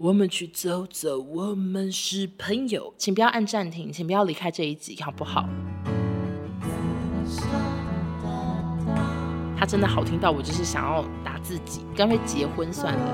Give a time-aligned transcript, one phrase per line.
[0.00, 2.94] 我们去走走，我们是朋友。
[2.96, 5.48] 请不要按暂停，请不要离开这一集，好不好？
[9.58, 13.12] 它真的好听到我就是想要打自己，干脆结婚算了，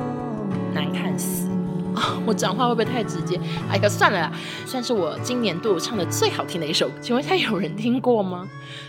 [0.74, 1.49] 难看死。
[1.94, 3.40] 哦， 我讲话会不会太直接？
[3.71, 4.30] 哎呀，算了，
[4.66, 6.90] 算是我今年度唱的最好听的一首。
[7.01, 8.46] 请问一下，有人听过吗？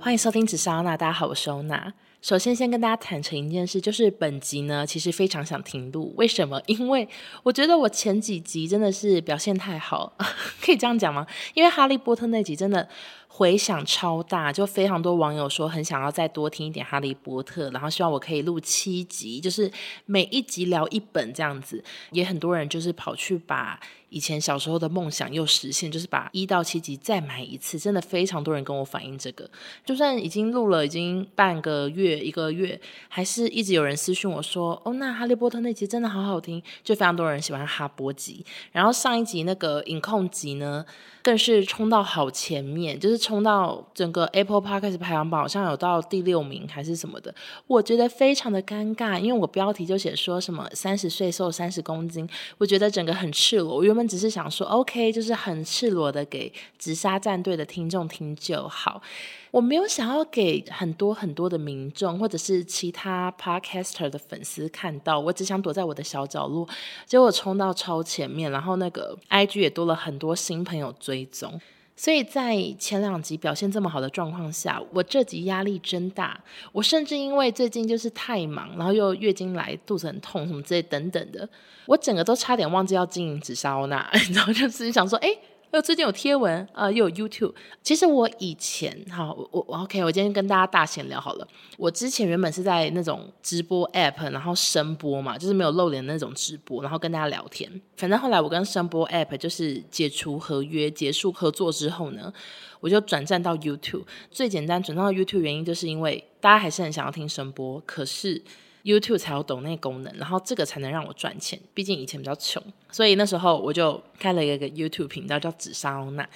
[0.01, 1.93] 欢迎收听紫砂欧娜，大家好，我是欧娜。
[2.27, 6.13] 首先，先跟大家坦诚一件事，就是本集呢，其实非常想停录。
[6.17, 6.61] 为什么？
[6.67, 7.09] 因为
[7.45, 10.13] 我觉得我前几集真的是表现太好，
[10.61, 11.25] 可以这样讲吗？
[11.55, 12.89] 因为哈利波特那集真的。
[13.37, 19.71] 回响超大，就非常多网友说很想要再多听一点《哈利波特》，然后希望我可以录七集，就是
[20.07, 21.85] 每一集聊一本这样子。
[22.13, 27.79] 也很多人就是跑去把以前小时候的梦想又实现，就是把一到七集再买一次。
[27.79, 29.47] 真的非常多人跟我反映这个，
[29.85, 40.87] 就算已经录了已经半个月一个月，还是一直有人私讯我说：“哦，那《哈利波特》那集真的好好听。”就非常多人喜欢哈波集，然后上一集那个影控集呢，
[41.23, 47.35] 更是冲到好前面，就是冲到整个 Apple Podcast 排行榜，好像有到第六名还是什么的，
[47.67, 53.79] 我觉得非常的尴尬，因为我标题就写说什么三十岁瘦三十公斤，我觉得整个很赤裸。
[53.79, 59.03] 我原本只是想说 OK，就是很赤裸的给直杀战队的听众听就好。
[59.51, 66.69] 我没有想要给很多很多的民众或者是其他 podcaster 的粉丝看到，我只想躲在我的小角落。
[67.07, 71.61] 结果冲到超前面，然后那个 IG 也多了很多新朋友追踪。
[71.97, 76.39] 所以在前两集表现这么好的状况下，我这集压力真大。
[76.71, 81.49] 我甚至因为最近就是太忙，然后又月经来，肚子很痛什么之类等等的，
[81.87, 85.29] 我整个都差点忘记要经营紫砂欧娜， 然后就自己想说，哎。
[85.77, 87.53] 又最近有贴文，呃，又有 YouTube。
[87.83, 91.47] 其实我以前，好，我我 OK，我今天跟大家大闲聊好了。
[91.77, 97.71] 我之前原本是在那种直播 App，然后声播嘛，就是没有露脸的那种直播，然后跟大家聊天。
[97.99, 102.33] 反正后来我跟声播 App 就是解除合约、结束合作之后呢，
[102.81, 104.05] 我就转战到 YouTube。
[104.31, 108.43] 最简单转战到 YouTube 原因就是因为大家还是很想要听声播，可是。
[108.87, 111.59] YouTube 才有懂那功能，然后这个才能让我赚钱。
[111.75, 116.27] 毕竟以前比较穷，所以那时候我就开了一个 YouTube 频道，叫紫砂欧娜，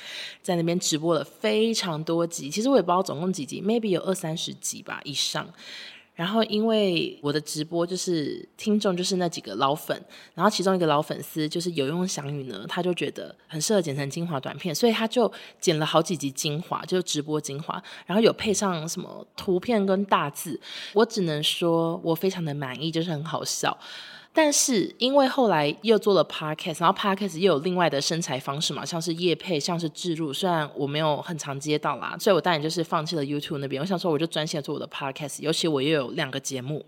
[0.42, 2.50] 在那边直播了非常多集。
[2.50, 5.48] 其实我也不知道总共几集，maybe 有二三十集吧以上。
[6.20, 9.98] 然后，因为我的直播就是听众就是那几个老粉，
[10.34, 20.60] 然后其中一个老粉丝就是有用翔宇呢，他就觉得很适合剪成精华短片，所以他就剪了好几集精华，就是直播精华，然后有配上什么图片跟大字，
[20.92, 23.74] 我只能说我非常的满意，就是很好笑。
[24.32, 33.82] 但是因为后来又做了 podcast，然后 podcast 又有另外的生财方式嘛，像是业配，像是置入，虽然我没有很常接到啦，所以我当然就是放弃了 YouTube 那边。
[33.82, 36.84] 我想说，我就专心做我的 podcast，尤其我又有两个节目，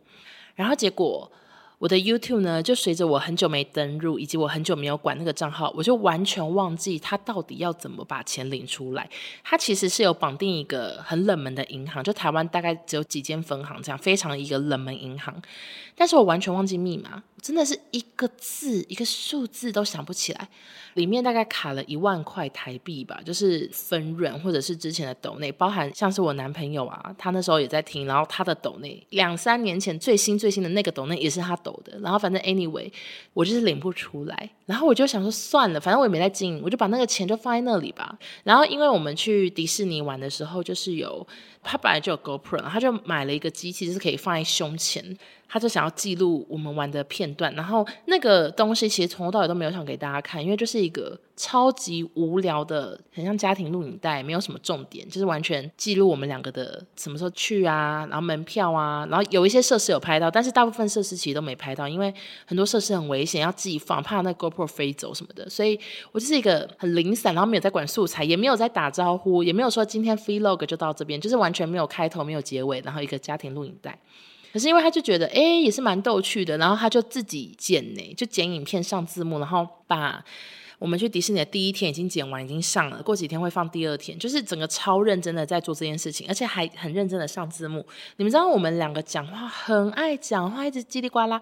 [0.54, 1.30] 然后结果。
[1.78, 9.10] 我的 YouTube 呢，就随着我很久没登入，以及我很久没有管那个账号，我就完全忘记它到底要怎么把钱领出来。
[9.42, 15.34] 它其实是有绑定一个很冷门的银行，就台湾大概只有几间分行这样，非常一个冷门银行。
[15.96, 20.48] 但是我完全忘记密码，真的是一个字一个数字都想不起来。
[20.94, 32.92] 里面大概卡了一万块台币吧，就是分润或者是之前的抖内，包含像是我男朋友啊，他那时候也在听，然后他的抖内两三年前最新最新的那个抖内也是他抖的，然后反正 anyway
[33.32, 38.18] 我就是领不出来，然后我就想说算了，反正我也没在经营，我就把那个钱就放在那里吧。
[38.44, 41.26] 然后因为我们去迪士尼玩的时候，就是有
[41.62, 45.16] 他本来就有 GoPro，然后他就买了一个机器，就是可以放在胸前。
[45.52, 62.14] 他就想要记录我们玩的片段，然后那个东西其实从头到尾都没有想给大家看，因为就是一个超级无聊的，很像家庭录影带，没有什么重点，就是完全记录我们两个的什么时候去啊，然后门票啊，然后有一些设施有拍到，但是大部分设施其实都没拍到，因为
[62.46, 65.78] 很多设施很危险，要自己放，怕那 GoPro 飞走什么的，所以
[66.12, 73.98] 我就是一个很零散，然后没有在管素材，也没有在打招呼，也没有说今天 Vlog 就到这边，就是完全没有开头，没有结尾，然后一个家庭录影带。
[74.52, 80.22] 可是因为他就觉得，哎，也是蛮逗趣的，然后他就自己剪呢，就剪影片上字幕，然后把
[80.78, 87.86] 我们去迪士尼的第一天已经剪完，已经上了，过几天会放第二天，就是整个超认真的在做这件事情，而且还很认真的上字幕。
[88.16, 91.40] 你们知道我们两个讲话很爱讲话，一直叽里呱啦。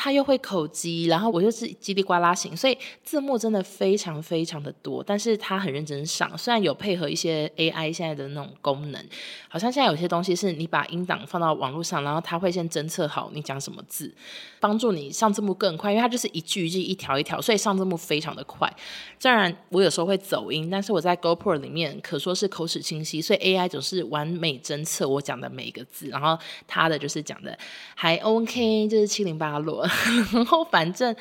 [0.00, 5.02] 他又会口技，然后我又是叽里呱啦型，所以字幕真的非常非常的多。
[5.02, 9.04] 但是他很认真上，虽然有配合一些 AI 现在的那种功能，
[9.48, 14.14] 好像现在有些东西是你把音档放到网络上，然后他会先侦测好你讲什么字，
[14.60, 18.72] 帮助你上字幕更快，因为它就是一句一句一条一条，所以上字幕非常的快。
[19.18, 27.58] 虽然我有时候会走音，但是我在 GoPro 里面可说是口齿清晰，所以 AI 总是完美侦测我讲的每一个字，然后他的就是讲的
[27.96, 29.87] 还 OK，就是七零八落，
[30.32, 31.14] 然后反正。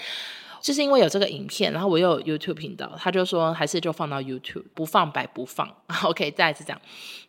[0.60, 5.72] 就是因为有这个影片，然后我又有 YouTube 频道，他就说还是就放到 YouTube，不放白不放。
[6.04, 6.78] OK，再次讲。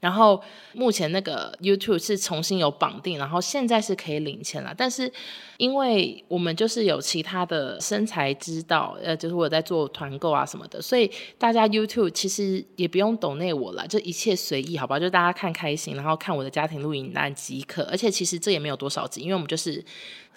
[0.00, 0.42] 然后
[0.72, 4.74] 目前那个 YouTube 是重新有绑定，然后现在是可以领钱了。
[4.76, 5.12] 但是
[5.58, 14.98] 因为我们就是有其他的生财之道，呃，就是我在做团购啊什么的，所以大家 YouTube 其实也不用懂内我了，就一切随意，好吧？
[14.98, 17.82] 就大家看开心，然后看我的家庭录影单即可。
[17.90, 19.84] 而且其实这也没有多少集，因为我们就是。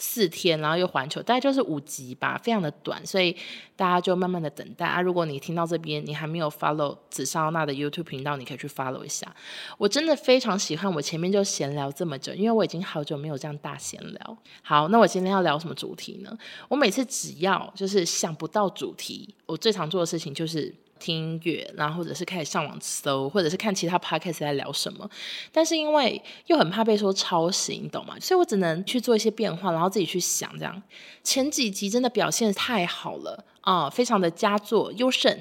[0.03, 3.35] 四天，然后又环球，大概就是五集吧，非常的短，所以
[3.75, 4.99] 大家就慢慢的等待啊。
[4.99, 9.31] 如果你听到这边，你还没有 follow 紫砂娜的 YouTube 频道，你可以去 follow 一下。
[9.77, 14.37] 我真的非常喜欢，我前面就闲聊这么久，因为我已经好久没有这样大闲聊。
[14.63, 16.37] 好，那我今天要聊什么主题呢？
[16.69, 20.73] 我每次只要就是想不到主题，我最常做的事情就是。
[21.03, 25.09] 听音乐，然后或者是开始上网搜，或者是看其他 podcast 在聊什么。
[25.51, 28.15] 但是因为又很怕被说抄袭，你懂吗？
[28.21, 30.55] 所以我只能去做一些变化，然后自己去想。
[30.59, 30.79] 这样
[31.23, 35.35] 前几集真的表现太好了啊，非常的佳作优胜。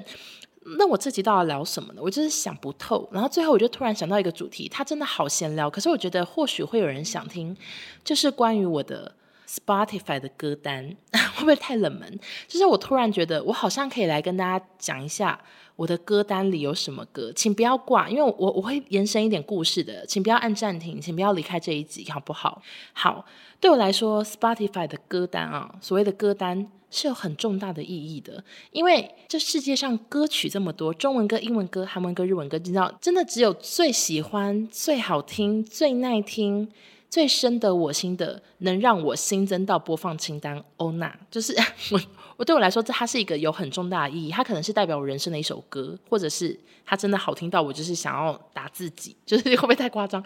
[0.79, 2.01] 那我这集到底聊什么呢？
[2.03, 3.07] 我就是想不透。
[3.11, 5.69] 然后最后我就突然想到一个主题，它真的好闲聊。
[5.69, 7.55] 可是我觉得或许会有人想听，
[8.03, 9.13] 就是关于我的。
[9.51, 10.95] Spotify 的歌单
[11.35, 12.19] 会不会太冷门？
[12.47, 15.37] 就是我突然觉得，我好像可以来跟大家讲一下
[15.75, 22.61] 我的歌单里有什么歌，请不要挂，因为我我会延伸一点故事的，请不要按暂停，请不要离开这一集，好不好？
[22.93, 23.25] 好，
[23.59, 36.69] 对我来说，Spotify 的歌单啊，所谓的歌单是有很重大的意义的，因为这世界上歌曲这么多，中文歌、英文歌、韩文歌、日文歌，你知道，真的只有最喜欢、最好听、最耐听。
[37.11, 40.63] 最深得我心的，能让我新增到播放清单。
[40.77, 41.53] 欧娜，就是
[41.91, 41.99] 我，
[42.37, 44.31] 我对我来说，这它是一个有很重大的意义。
[44.31, 50.23] 它可能是代表我人生的一首歌，或者是它真的好听到我就是想要打自己， 就是会不会太夸张？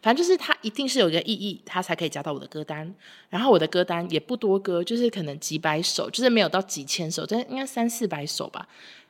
[0.00, 2.94] 反正就是它一定是有一个意义，它才可以加到我的歌单。
[3.28, 8.68] 然后我的歌单也不多歌，就是可能几百首，就是没有到几千首，但应该三四百首吧。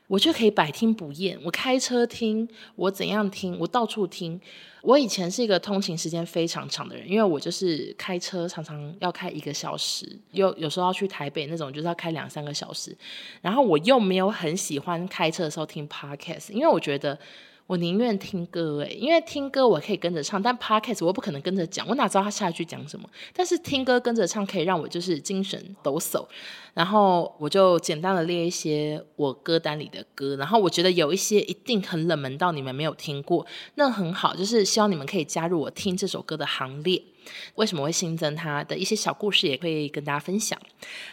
[0.09, 4.41] 我就可以百听不厌，我开车听，我怎样听，我到处听。
[4.83, 12.97] 我以前是一个通勤时间非常长的人，因为我就是开车常常要开一个小时，又有时候要去台北那种，就是要开两三个小时。
[13.41, 17.17] 然后我又没有很喜欢开车的时候听 podcast，因为我觉得。
[17.69, 23.07] 我宁愿听歌诶，因为听歌我可以跟着唱，但 podcast 我不可能跟着讲，我哪知道他下一句讲什么？
[23.35, 26.27] 但是听歌跟着唱可以让我就是精神抖擞，
[26.73, 37.03] 然后我就简单的列一些我歌单里的歌，然后我觉得有一些一定很冷门到你们没有听过，那很好，就是希望你们可以加入我听这首歌的行列。
[37.57, 40.59] 为什么会新增它的一些小故事，也可以跟大家分享。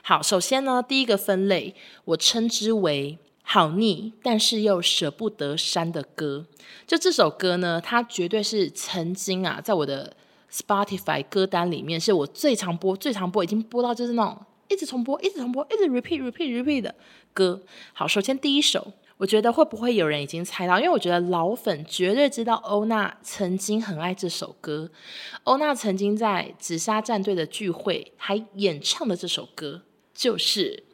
[0.01, 1.75] 好，首先呢，第一个分类
[2.05, 3.17] 我称之为。
[3.47, 6.47] 好腻，但是又舍不得删的歌，
[6.87, 10.17] 就这首歌呢，它绝对是曾经啊，在我的
[10.51, 16.95] Spotify 歌单里面，是我最常播、最常播，已经播到就是那种一直重播、一直重播、一直 repeat、repeat、repeat 的
[17.33, 17.61] 歌。
[17.93, 20.79] 好，首先第一首，我觉得会不会有人已经猜到？
[20.79, 24.89] 因为我觉得老粉绝对知道欧娜曾经很爱这首歌，
[25.43, 29.83] 欧娜曾经在紫砂战队的聚会还演唱的这首歌，
[30.15, 30.84] 就是。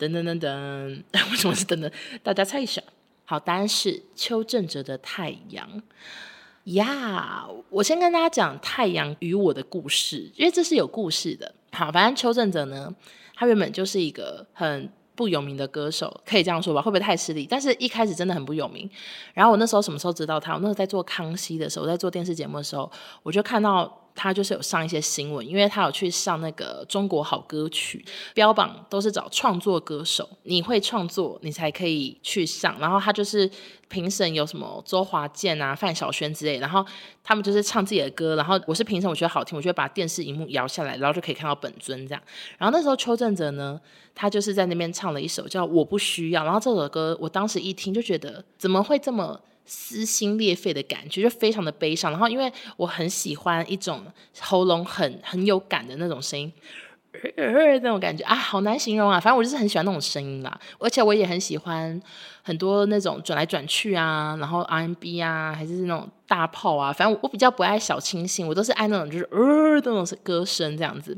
[0.00, 1.92] 噔噔噔噔， 为什么是噔噔？
[2.22, 2.80] 大家猜一下。
[3.26, 5.68] 好，答案是邱振哲的《太阳》
[6.74, 7.46] 呀。
[7.68, 11.54] 我先跟大家讲《太阳与我的故事》，因为这是有故事的。
[11.72, 12.92] 好，反正邱振哲呢，
[13.34, 16.80] 他原本就是一个很不有名的歌手，可以这样说吧？
[16.80, 17.46] 会不会太失礼？
[17.48, 18.88] 但是一开始真的很不有名。
[19.34, 20.54] 然后我那时候什么时候知道他？
[20.54, 22.90] 我那时候在做康熙的时候，我在做电视节目的时候，
[23.22, 23.98] 我就看到。
[24.22, 32.78] 他就是有上一些新闻，因为他有去上那个中国好歌曲，标榜都是找创作歌手，你会创作你才可以去上。
[32.78, 33.50] 然后他就是
[33.88, 36.84] 评审有什么周华健啊、范晓萱之类，然后
[37.24, 42.22] 他们就是唱自己的歌，然后我是评审，我觉得好听，我就会把电视荧幕摇下来，然后就可以看到本尊这样。
[42.58, 43.80] 然后那时候邱振哲呢，
[44.14, 49.40] 他就是在那边唱了一首叫《我不需要》，然后这首歌我当时一听就觉得怎么会这么。
[49.72, 52.10] 撕心裂肺的感觉，就非常的悲伤。
[52.10, 54.04] 然后，因为我很喜欢一种
[54.40, 56.52] 喉咙很很有感的那种声音，
[57.36, 59.20] 那种感觉啊，好难形容啊。
[59.20, 60.60] 反正我就是很喜欢那种声音啦。
[60.80, 62.02] 而且我也很喜欢
[62.42, 66.92] 很多那种转来转去啊，然后 RMB 啊，还是那种大炮啊。
[66.92, 71.16] 反正我比较不爱小清新，我都是爱那种就是呃那种歌声这样子。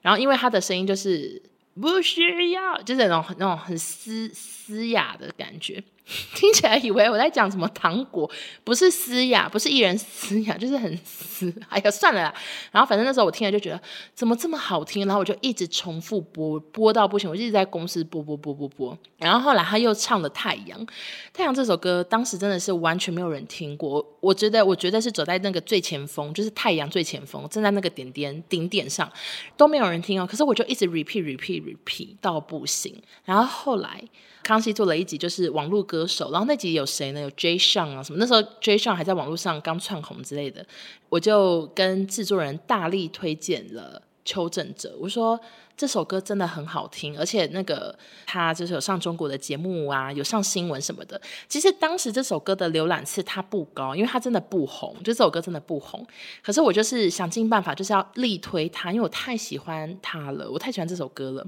[0.00, 1.40] 然后，因为他的声音就是。
[1.80, 4.30] 不需要，就是那种那种很嘶
[4.72, 5.82] 嘶哑的感觉。
[6.34, 8.28] 听起来以为我在讲什么糖果，
[8.64, 11.54] 不是嘶哑，不是艺人嘶哑，就是很嘶。
[11.68, 12.34] 哎呀，算了啦。
[12.72, 13.80] 然后反正那时候我听了就觉得
[14.12, 18.98] 怎么这么好听，然后我就一直重复播，播到不行，我一直在公司播播播播播。
[19.18, 20.78] 然后后来他又唱了《太阳》，
[21.32, 24.04] 《太阳》这首歌当时真的是完全没有人听过。
[24.18, 29.10] 我觉得，我觉得是走在那个最前锋，就是太阳最前锋，站在那个点点顶点上，
[29.56, 30.26] 都没有人听哦。
[30.28, 33.00] 可是我就一直 repeat repeat repeat 到不行。
[33.24, 34.02] 然后后来。
[34.42, 37.20] 康熙做了一集，就是网络歌手，然后那集有谁呢？
[37.20, 38.18] 有 Jay Sean 啊什么？
[38.18, 40.66] 那时候 Jay Sean 还在网络上刚窜红之类的，
[41.08, 45.40] 我就跟制作人大力推荐了邱正哲，我说。
[45.76, 51.20] 这首歌真的很好听，而且那个他就是有上中国的节目啊，有上新闻什么的。
[51.48, 56.06] 其实当时这首歌的浏览次它不高，因为它真的不红，就这首歌真的不红。
[56.42, 61.44] 可是我就是想尽办法，就是要力推它，因为我太喜欢它了，我太喜欢这首歌了。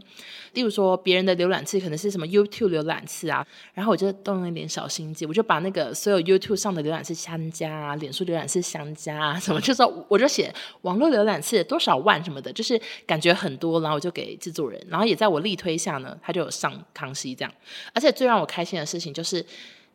[0.55, 10.53] 例如说别人的浏览次可能是什么 YouTube 浏览次啊，然后我就动了一点小心机，我就把那个所有 YouTube 上的浏览次相加啊，脸书浏览次相加啊，什么就是我就写
[10.83, 14.37] 网络浏览次多少万什么的，就是感觉很多，然后我就给。
[14.45, 17.55] 制作人，然后也在我力推下呢，他就有上康熙这样。
[17.95, 19.45] 而且最让我开心的事情就是。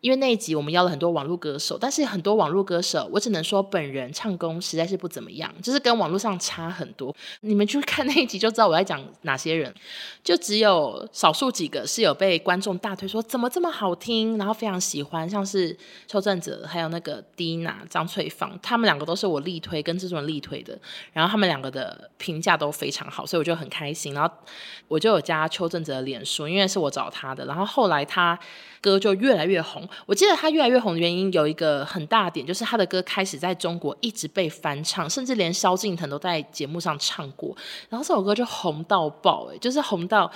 [0.02, 7.14] 因为那一集我们邀了很多网络歌手，但是很多网络歌手，我只能说本人唱功实在是不怎么样，就是跟网络上差很多。
[7.42, 9.74] 你们去看那一集就知道我在讲哪些人，
[10.24, 15.76] 就只有少数几个是有被观众大推说怎么这么好听，然后非常喜欢，像是
[16.08, 20.80] 邱正哲还有那个 Dina 张翠芳，他们两个都是我力推跟制作人力推的，
[21.12, 24.14] 然后他们两个的评价都非常好，所以我就很开心。
[24.14, 24.34] 然后
[24.88, 28.40] 我就有加邱正哲的脸书，因为是我找他的，然后后来他
[28.80, 29.89] 歌就越来越红。
[30.06, 37.56] 我记得他越来越红的原因有一个很大点，就是他的歌开始在中国一直被翻唱，甚至连萧敬腾都在节目上唱过，
[37.90, 40.32] 然后这首歌就红到爆，诶，就是红到。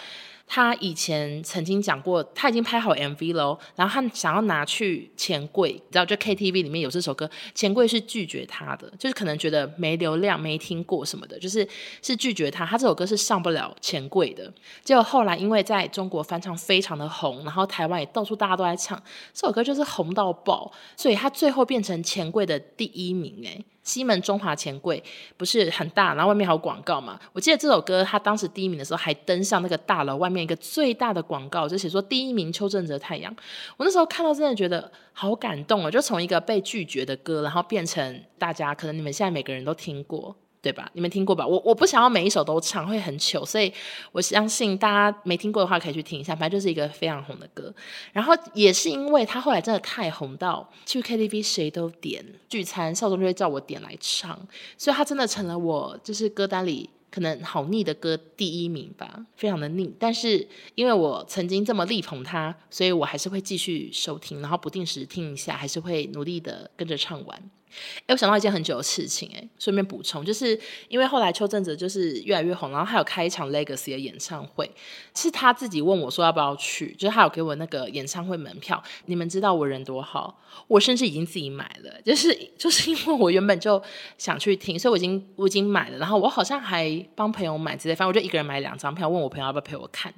[0.45, 11.67] 他以前曾经讲过，他已经拍好 MV 了，然后他想要拿去钱柜，你知道，就 KTV 里面有这首歌，钱柜是拒绝他的，就是可能觉得没流量、没听过什么的，就是
[12.01, 14.53] 是拒绝他，他这首歌是上不了钱柜的。
[14.83, 19.01] 结果后来因为在中国翻唱非常的红，然后台湾也到处大家都在唱，
[19.33, 23.65] 这首歌就是红到爆，所以他最后变成钱柜的第一名，诶。
[23.83, 25.03] 西门中华钱柜
[25.37, 27.19] 不是很大，然后外面还有广告嘛？
[27.33, 33.35] 我记得这首歌他当时第一名的时候，还登上那个大楼外面一个最大的广告，就写说第一名邱正哲太阳。
[33.77, 35.91] 我那时候看到真的觉得好感动哦！
[35.91, 40.35] 就从一个被拒绝的歌，然后变成大家可能你们现在每个人都听过。
[40.63, 40.89] 对吧？
[40.93, 41.45] 你们听过吧？
[41.45, 43.71] 我我不想要每一首都唱，会很糗，所以
[44.13, 46.33] 我相信大家没听过的话可以去听一下。
[46.33, 47.75] 反正就是一个非常红的歌，
[48.13, 54.39] 然后也是因为他后来真的太红到去 KTV 谁都点，聚餐少宗就会叫我点来唱，
[54.77, 59.93] 所以他真的成了我就是歌单里可能好腻的歌第一名吧，非常的腻。
[59.99, 67.51] 但是因为我曾经这么力捧他，所以我还是会继续收听，然后不定时听一下，还是会努力的跟着唱完。
[68.01, 74.69] 哎，我想到一件很久的事情，哎，顺便补充，就是因为后来邱正哲就是越来越红，然后他有开一场 Legacy 的演唱会，
[75.15, 78.81] 是他自己问我说要不要去，就是他有给我那个演唱会门票。
[79.05, 83.81] 你们知道我人多好，我甚至已经自己买了，就是 就是因为我原本就
[84.17, 90.13] 想去听，所以我已经我已经买了，然后我好像还帮朋友买之类，反正我就一个人买两张票，问我朋友要不要陪我看。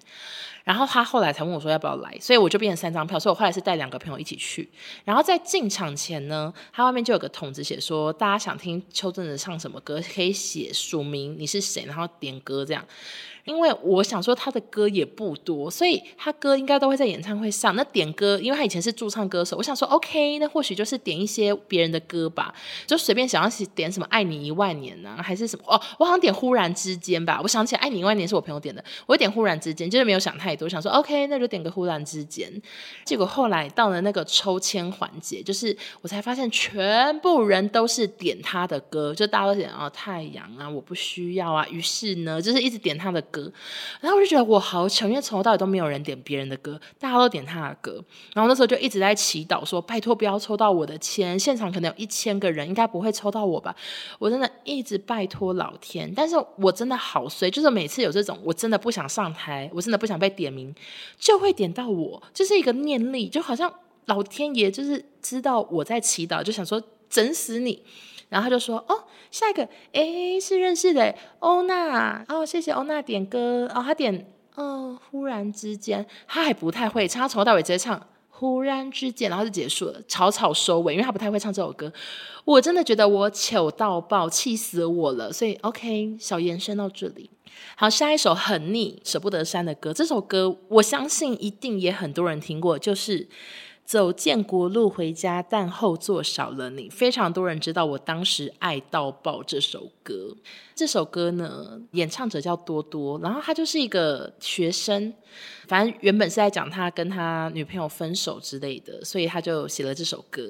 [0.63, 4.67] 然后他后来才问我说要不要来，所以我就变成三张票，所以我后来是带两个朋友一起去。
[5.03, 12.83] 然后在进场前呢，他外面就有个筒子写说，大家想听邱正的唱什么歌，可以写署名你是谁，然后点歌这样。
[13.45, 17.75] 因为我想说他的歌也不多，所以他歌应该都会在演唱会上。
[17.75, 22.53] 那点歌，因为他以前是驻唱歌手，我想说 OK，那或许就是点一些别人的歌吧，
[22.87, 27.39] 就随便想要点什么《爱你一万年》啊，还是什么哦，我好像点《忽然之间》吧。
[27.43, 32.49] 我想起来，《爱你一万年》是我朋友点的，我点《忽然之间》，就是没有想太多，想说 OK，那就点个《忽然之间》。
[33.03, 41.67] 结果后来到了那个抽签环节，就是我才发现全部人都是点他的歌，就大家都点哦，太阳啊，我不需要啊。
[41.69, 43.34] 于是呢，就是一直点他的歌。
[43.35, 43.51] 歌，
[43.99, 48.01] 然后我就觉得我好巧，因为从头到尾都没有人点别人的歌，大家都点他的歌。
[48.33, 53.75] 然后那时候就一直在祈祷说：“拜托不要抽到我的签，现场可能有一千个人，应该不会抽到我吧？”
[54.19, 60.73] 我真的一直拜托老天，但是我真的好衰，就是每次有这种我真的不想上台，我真的不想被点名，
[61.19, 63.71] 就会点到我，就是一个念力，就好像
[64.05, 67.83] 老天爷就是知道我在祈祷，就想说整死你。
[68.29, 81.91] 然后他就说：“哦，下一个，诶，是认识的欧娜哦，谢谢欧娜点歌哦，他点哦，忽然之间，他还不太会唱，他从头到尾直接唱，忽然之间，然后就结束了，草草收尾，因为他不太会唱这首歌。
[82.43, 85.31] 我真的觉得我糗到爆，气死我了。
[85.31, 87.29] 所以 OK，小延伸到这里。
[87.75, 93.27] 好，下一首很腻、舍不得删的歌，这首歌我相信一定也很多人听过，就是。
[93.85, 96.89] 走建国路回家，但后座少了你。
[96.89, 100.35] 非常多人知道我当时爱到爆这首歌。
[100.73, 105.13] 这首歌呢，演唱者叫多多，然后他就是一个学生，
[105.67, 110.49] 反正原本是在讲他跟他女朋友分手之类的，所以他就写了这首歌。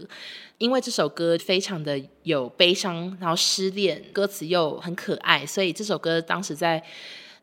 [0.58, 6.82] 因为这首歌非常的有悲伤，然后失恋，歌词又很可爱，所以这首歌当时在。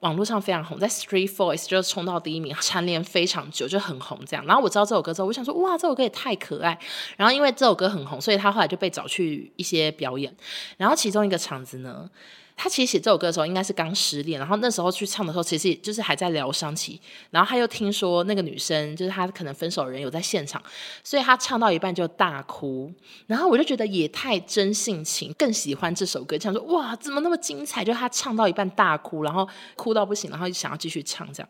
[0.03, 4.45] 网络上非常红，在 Street Voice 就冲到第一名，蝉联非常久，就很红这样。
[4.47, 6.79] 然后我知道这首歌之后，我想说，哇，这首歌也太可爱。
[7.17, 10.35] 然后因为这首歌很红，所以他后来就被找去一些表演。
[10.77, 12.09] 然后其中一个场子呢。
[12.57, 17.01] 他其实写这首歌的时候应该是刚失恋，然后那时候去唱的时候，其实就是还在疗伤期。
[17.31, 20.63] 然后他又听说那个女生就是他可能分手的人有在现场，
[21.03, 22.93] 所以他唱到一半就大哭。
[23.27, 27.85] 然后我就觉得也太真性情，更喜欢这首歌，想说哇，怎么那么精彩？
[27.85, 31.49] 就他唱到一半大哭，然后哭到不行，然后就想要继续唱这样。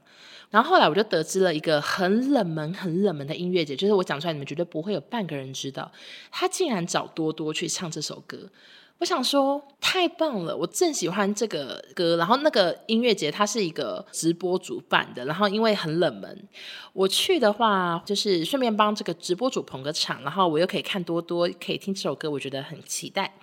[0.50, 5.90] 然后后来我就得知了一个很冷门、很冷门的音乐节，就是我讲出来你们绝对不会有半个人知道，
[6.30, 8.48] 他竟然找多多去唱这首歌。
[8.98, 12.16] 我想说太棒了，我正喜欢这个歌。
[12.16, 16.48] 然后那个音乐节它是一个直播主办的，然后因为很冷门，
[16.92, 23.34] 我去的话就是顺便帮这个直播主捧个场，然后我又可以看多多，可以听这首歌，我觉得很期待。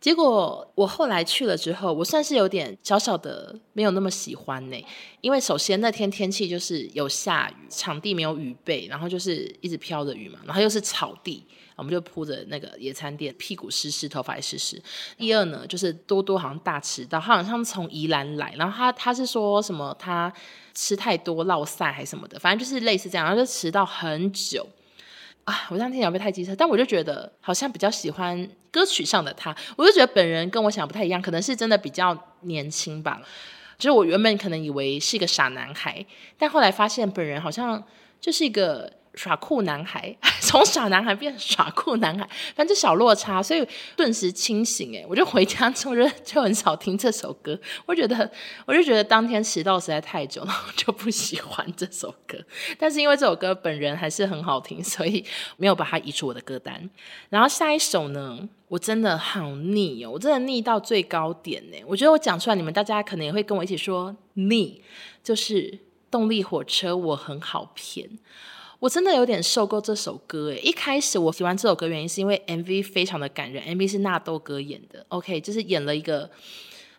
[0.00, 4.76] 结果我后来去了之后，我算是有点小小的没有那么喜欢呢，
[5.20, 11.44] 因为首先那天天气就是有下雨，场地没有雨备，然后就是一直飘着雨嘛，然后又是草地。
[11.76, 14.82] 我们就铺着那个野餐垫，屁股湿湿，头发也湿湿。
[15.18, 20.32] 第二呢，就是多多好像大迟到，他好像从宜兰来，然后他他是说什么他
[20.72, 24.66] 吃太多落晒还什么的，反正就是类似这样，然后就迟到很久
[25.46, 25.66] 啊。
[25.70, 26.54] 我这样听起来不太机车？
[26.54, 33.20] 但我就觉得好像比较喜欢歌曲上的他，我就觉得本人跟我想不太一样，可能是真的比较年轻吧。
[33.78, 36.04] 就是我原本可能以为是一个傻男孩，
[36.38, 37.82] 但后来发现本人好像
[38.20, 38.92] 就是一个。
[39.16, 45.04] 耍酷男孩， 从傻男孩变耍酷男孩，反正小落差，所以顿时清醒哎！
[45.08, 48.30] 我就回家之后就就很少听这首歌，我觉得
[48.66, 52.38] 我就觉得当天迟到实在太久了，我就不喜欢这首歌。
[52.78, 55.24] 但是因为这首歌本人还是很好听，所以
[55.56, 56.88] 没有把它移出我的歌单。
[57.30, 61.76] 然后下一首呢，我真的好腻哦，我真的腻到最高点呢。
[61.86, 64.82] 我觉得我讲出来，你们大家可能也会跟我一起说腻，
[65.24, 65.78] 就是
[66.10, 68.10] 动力火车，我很好骗。
[68.78, 76.30] 我真的有点受够这首歌诶，一开始我喜欢这首歌原因是因为 MV 非常的感人，MV 是纳豆哥演的，OK，就是演了一个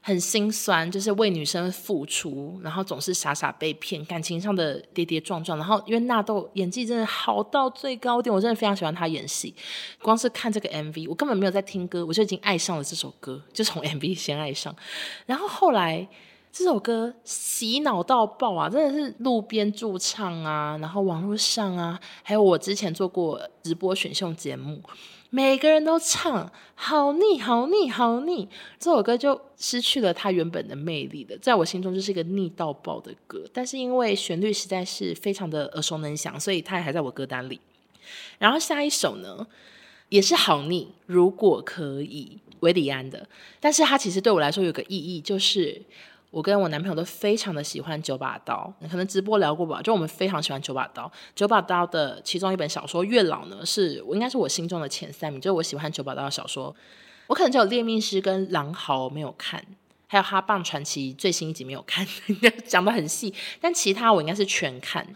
[0.01, 9.53] 很心酸，就是为女生付出，然后总是傻傻被骗，感情上的跌跌撞撞，然后因为纳豆演技真的好到最高点，我真的非常喜欢他演戏，
[10.01, 14.75] 光是看这个 MV，我根本没有在听歌，我就已经爱上了这首歌，就从 MV 先爱上，
[15.27, 16.07] 然后后来。
[16.51, 18.67] 这首歌洗脑到爆啊！
[18.67, 24.81] 真的是路边驻唱啊，然后网络上啊，还有我之前做过直播选秀节目，
[25.29, 28.49] 每个人都唱，好腻，好腻，好腻。
[28.79, 33.43] 这首歌就失去了它原本的魅力了，在我心中就是一个腻到爆的歌。
[33.53, 37.61] 但是因为旋律实在是非常的耳熟能详，所以它还在我歌单里。
[38.39, 39.45] 然后下一首呢，
[40.09, 43.29] 也是好腻，如果可以，韦礼安的。
[43.59, 45.83] 但是它其实对我来说有个意义，就是。
[46.29, 49.81] 我跟我男朋友都非常的喜欢九把刀，可能直播聊过吧。
[49.81, 55.41] 就我们非常喜欢九把刀，九把刀的其中一本小说《月老》呢，是我应该是我心中的前三名。
[55.41, 56.75] 就是我喜欢九把刀的小说，
[57.27, 59.65] 我可能只有《猎命师》跟《狼嚎》没有看，
[60.07, 62.05] 还有《哈棒传奇》最新一集没有看，
[62.67, 63.33] 讲得很细。
[63.61, 65.07] 但其他我应该是全看。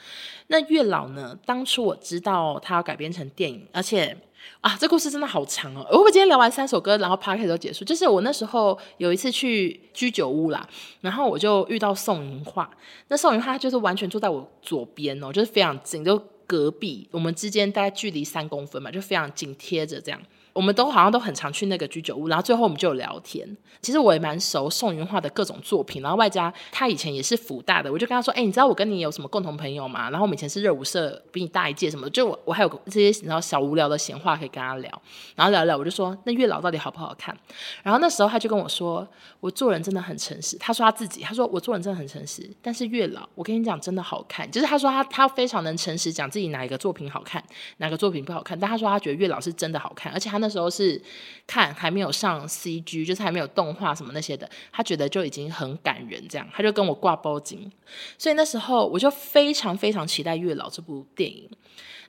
[0.48, 1.38] 那《月老》呢？
[1.46, 4.18] 当初我知道它要改编成电影，而且。
[4.62, 5.86] 啊，这故事真的好长哦！
[5.92, 7.84] 我们今天聊完三首歌，然后 podcast 都结束。
[7.84, 10.68] 就是我那时候有一次去居酒屋啦，
[11.02, 12.68] 然后我就遇到宋芸樺。
[13.08, 20.22] 那宋芸樺就是完全坐在我左边哦，就是非常近，就隔壁，我们之间大概距离三公分嘛，就非常紧贴着这样。
[20.54, 23.48] 我们都好像都很常去那个居酒屋，然后最后我们就有聊天。
[23.82, 35.02] 其实我也蛮熟宋芸樺的各种作品，然后外加他以前也是福大的，我就跟他说：“哎、你知道我跟你有什么共同朋友吗？”然后我们以前是热舞社，比你大一届什么的，就我我还有这些然后小无聊的闲话可以跟他聊。
[35.36, 37.36] 然后聊聊，我就说：“那月老到底好不好看？”
[37.82, 39.08] 然后那时候他就跟我说
[39.40, 42.50] ：“我做人真的很诚实。”他说他自己，他说我做人真的很诚实。
[42.62, 44.50] 但是月老，我跟你讲，真的好看。
[44.52, 47.44] 就是他说他他非常能诚实讲自己哪一个作品好看，
[47.78, 48.60] 哪个作品不好看。
[48.60, 51.02] 但他说他觉得月老是真的好看，而且他那时候是。
[51.48, 57.70] 看还没有上 CG，就是还没有动画什么那些的，他觉得就已经很感人，这样他就跟我挂包金，
[58.18, 61.50] 所以那时候我就非常非常期待《月老》这部电影。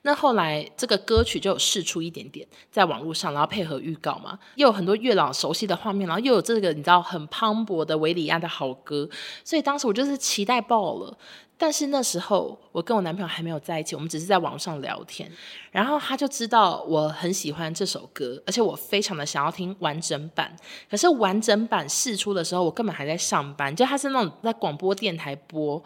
[0.03, 9.09] 那后来这个歌曲就有试出一点点在网络上，然后配合预告嘛，又有很多月老熟悉的画面，然后又有这个你知道很磅礴的维里亚的好歌，
[9.43, 11.17] 所以当时我就是期待爆了。
[11.55, 15.31] 但是那时候我跟我男朋友还没有在一起，我们只是在网上聊天，
[15.71, 20.53] 然后他就知道我很喜欢这首歌，而且我非常的想要听完整版。
[20.89, 25.81] 可是完整版试出的时候，我根本还在上班，就他是那种在广播电台播，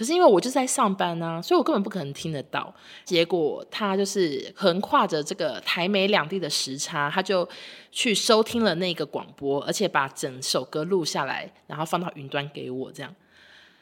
[0.00, 2.74] 可是因为我就在上班啊，所以我根本不可能听得到。
[3.04, 7.46] 结果他就是横跨着这个台美两地的时差，他就
[7.92, 13.14] 去收听了那个广播，而且把整首歌录下来，然后放到云端给我这样。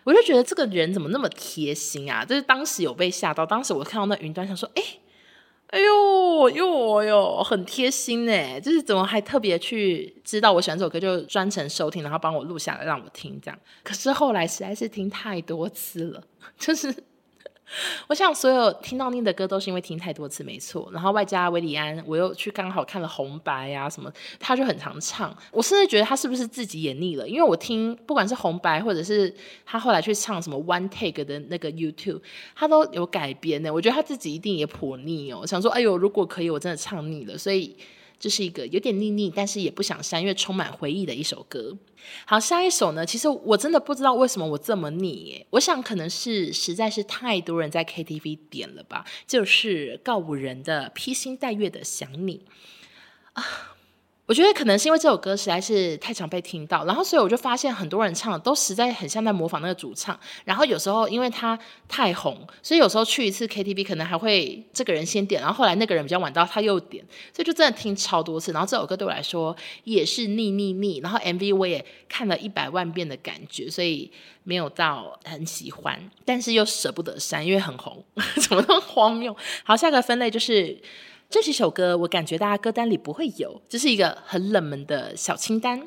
[0.02, 2.24] 我就觉得这个人怎么那么贴心啊！
[2.24, 4.82] 就是当时有被吓到，当时我看到那云端，想说，哎，
[5.68, 8.60] 哎呦呦呦，很贴心呢。
[8.60, 13.58] 就是怎么还特别去知道我喜欢这首歌，就专程收听，然后帮我录下来让我听这样。
[13.82, 16.22] 可是后来实在是听太多次了，
[16.58, 16.94] 就是。
[18.08, 20.88] 我想所有听到腻的歌都是因为听太多次，没错。
[20.92, 25.36] 然后外加韦礼安，我又去刚好看了红白啊什么，他就很常唱。
[25.50, 27.28] 我甚至觉得他是不是自己也腻了？
[27.28, 29.32] 因为我听不管是红白，或者是
[29.66, 32.20] 他后来去唱什么 One Take 的那个 YouTube，
[32.56, 33.72] 他都有改编的。
[33.72, 35.40] 我觉得他自己一定也颇腻哦。
[35.42, 37.36] 我想说，哎呦，如果可以，我真的唱腻了。
[37.36, 37.76] 所以。
[38.18, 41.76] 这是一个有点腻腻，但是也不想删，因为充满回忆的一首歌。
[42.26, 43.06] 好，下一首呢？
[43.06, 45.46] 其实我真的不知道为什么我这么腻耶。
[45.50, 52.38] 我想可能是实在是太多人在 KTV 点了吧，就是告五人的《披星戴月的想你》
[53.34, 53.76] 啊。
[54.28, 60.20] 我觉得可能是因为这首歌实在是太常被听到，然后所以我就发现很多人唱的都实在很像在模仿那个主唱。
[60.44, 68.52] 然后有时候因为他太红，所以有时候去一次 KTV 可能还会这个人先点，然后后来那个人比较晚到他又点，所以就真的听超多次。
[68.52, 74.12] 然后这首歌对我来说也是腻腻腻，然后 MV 我也看了一百万遍的感觉，所以
[74.44, 78.04] 没有到很喜欢，但是又舍不得删，因为很红，
[78.46, 79.34] 怎么那么荒谬？
[79.64, 80.78] 好，下个分类就是。
[81.30, 85.86] 这几首歌，我感觉大家歌单里不会有，这是一个很冷门的小清单。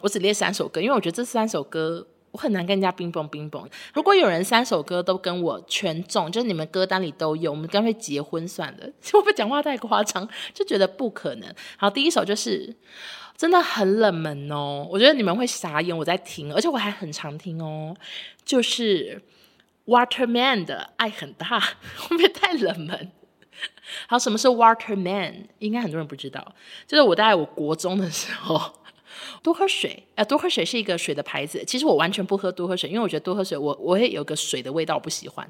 [0.00, 3.68] 我只列三首歌，因为我觉得这三首歌我很难跟人家冰崩冰崩。
[3.92, 8.86] 如果有人三首歌都跟我全中，就是你们歌单里都有，我们干脆结婚算了。
[9.12, 10.26] 会不会讲话太夸张？
[10.54, 11.54] 就觉得不可能。
[11.76, 12.74] 好，第一首就是
[13.36, 15.94] 真的很冷门哦，我觉得你们会傻眼。
[15.94, 17.94] 我在听，而且我还很常听哦，
[18.42, 19.20] 就是
[19.84, 21.60] Waterman 的爱很大，
[22.08, 23.12] 会不会太冷门？
[24.06, 25.46] 好，什么是 Waterman？
[25.58, 26.54] 应该很多人不知道，
[26.86, 28.72] 就是我大概我国中的时候，
[29.42, 30.02] 多喝水。
[30.14, 31.64] 呃，多喝水是一个水的牌子。
[31.64, 35.48] 其实我完全不喝多喝水，因为我觉得多喝水我我也有个水的味道，我不喜欢。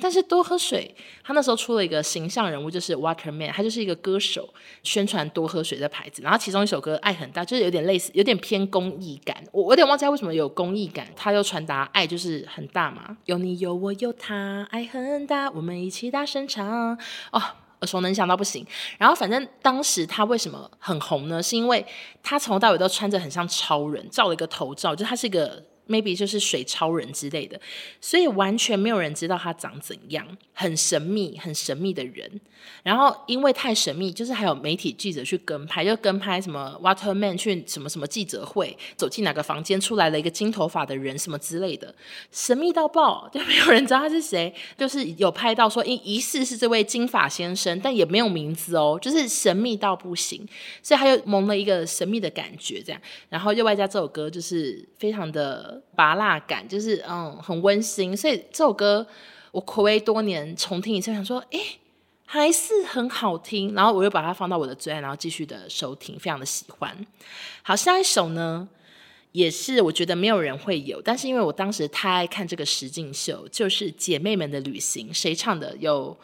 [0.00, 4.48] 但是多喝水，他那时候出了一个形象人物，就是 Waterman，他就是一个歌手，
[4.82, 6.22] 宣传多喝水的牌子。
[6.22, 9.36] 然后其中一首歌《爱很大》，就是有点类似，有点偏公益感。
[9.52, 16.98] 我我有点忘记他为什么有公益感，他又传达爱就是很大嘛，有你有我有他，爱很大，我们一起大声唱
[17.30, 17.42] 哦。
[17.80, 18.66] 耳熟能想到不行，
[18.98, 21.42] 然后反正当时他为什么很红呢？
[21.42, 21.84] 是因为
[22.22, 25.64] 他从头到尾都穿着很像超人，照了一个头罩，就他是一个。
[25.90, 27.60] Maybe 就是水超人之类的，
[28.00, 32.40] 所以完全没有人知道他长怎样，很神秘，很神秘的人。
[32.82, 41.92] 然后因为太神秘，就是还有媒体记者去跟拍，就跟拍什么 Waterman 去什么什么记者会，走进哪个房间出来了一个金头发的人什么之类的，
[42.30, 44.54] 神秘到爆，就没有人知道他是谁。
[44.78, 50.46] 就是有拍到说，疑疑似是这位金发先生，但也没有名字哦，就是神秘到不行，
[50.82, 53.00] 所以他又蒙了一个神秘的感觉，这样。
[53.30, 55.79] 然后又外加这首歌就是非常的。
[55.94, 59.06] 拔辣感就是嗯很温馨，所以这首歌
[59.52, 61.78] 我回味多年重听一次，想说诶
[62.24, 66.96] 还是很好听，然后我又把它放到我的最爱，然后继续的收听，非常的喜欢。
[67.62, 68.68] 好，下一首呢
[69.32, 75.76] 也是我觉得没有人会有，但是因为我当时太爱看这个实境秀，就是姐妹们的旅行，谁唱的？
[75.78, 76.16] 有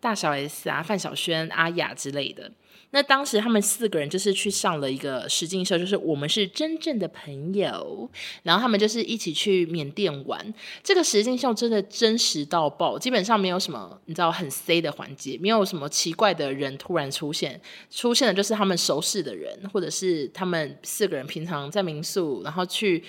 [0.00, 2.50] 大小 S 啊、范晓萱、阿雅之类的。
[2.94, 8.08] 那当时他们四个人就是去上了一个实境秀，就是我们是真正的朋友，
[8.44, 10.54] 然后他们就是一起去缅甸玩。
[10.80, 23.02] 这个实境秀真的真实到爆，基本上没有什么你知道很 C 的环节，没有什么奇怪的人突然出现，出现的就是他们熟识的人，或者是他们四个人平常在民宿，然后去。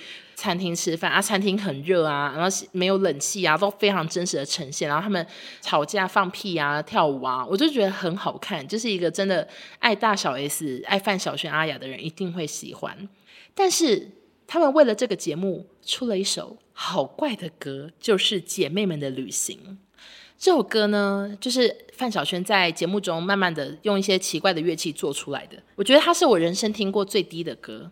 [0.45, 4.87] 餐厅吃饭啊，餐厅很热啊，然后没有冷气啊，都非常真实的呈现。
[4.87, 5.25] 然后他们
[5.59, 9.47] 吵架、放屁啊、跳舞啊，我就觉得很好看，就是一个真的
[9.79, 13.09] 爱大小 S、爱范晓萱、阿雅的人一定会喜欢。
[13.55, 14.11] 但是
[14.45, 19.57] 他们为了这个节目出了一首好怪的歌，就是《姐妹们的旅行》。
[20.37, 25.57] 这首歌呢，就是范晓萱在节目中慢慢的用一些奇怪的乐器做出来的。
[25.75, 27.89] 我觉得它是我人生听过最低的歌。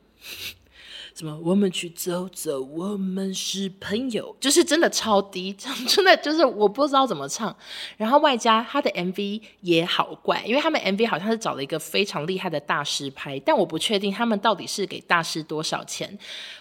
[1.15, 5.53] 什么我们去走走，我们是朋友，就是真的超低，
[5.87, 7.55] 真的就是我不知道怎么唱。
[7.97, 16.17] 然后外加他的 MV 也好怪，因为他们 MV 好像是找了一个非常厉害的大师拍，但我不确定他们到底是给大师多少钱，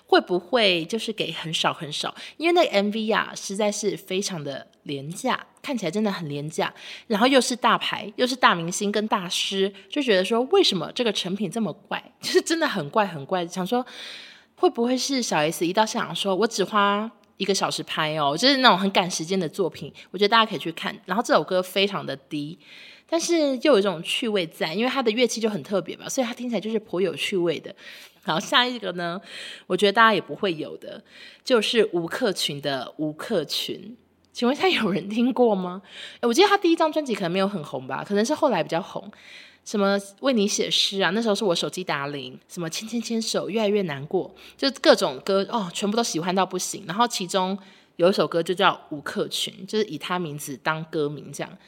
[0.06, 2.14] 会不会就是给很少很少？
[2.36, 5.46] 因为那个 MV 啊，实在是非常的廉价。
[5.62, 6.74] 看起来真的很廉价，
[7.06, 12.02] 然后又是大牌，又是大明星跟大师，就觉得说为什么这个成品这么怪？
[12.20, 13.46] 就是真的很怪很怪。
[13.46, 13.86] 想说
[14.62, 19.92] 会不会是小 S 一到现场说，我只花一个小时拍哦，就是那种很赶时间的作品。
[20.12, 20.96] 我觉得大家可以去看。
[21.04, 22.56] 然后这首歌非常的低，
[23.08, 27.74] 但是又有一种趣味在，因为它的乐器就很特别吧，所以它听起来就是颇有趣味的。
[28.22, 29.20] 好，下一个呢，
[29.66, 31.02] 我觉得大家也不会有的，
[31.42, 33.96] 就是吴克群的吴克群。
[34.32, 35.82] 请问一下，有人听过吗？
[36.20, 39.10] 我记得他第一张专辑可能没有很红吧，可能是后来比较红。
[39.64, 41.10] 什么为你写诗啊？
[41.10, 42.38] 那时候是我手机打铃。
[42.48, 46.84] 什么牵牵牵手，越来越难过，就各种歌哦，全部都喜欢到不行。
[46.86, 47.56] 然后其中
[47.96, 51.58] 有一首歌就叫《吴克群》，就是以他名字当歌名这样。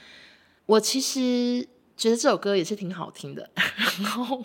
[0.67, 3.49] 我其实觉得这首歌也是挺好听的，
[4.03, 4.45] 然后